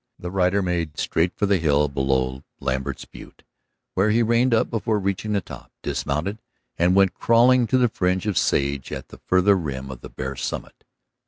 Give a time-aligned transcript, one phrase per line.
[0.17, 3.43] The rider made straight for the hill below Lambert's butte,
[3.93, 6.39] where he reined up before reaching the top, dismounted
[6.75, 10.35] and went crawling to the fringe of sage at the farther rim of the bare
[10.35, 10.85] summit.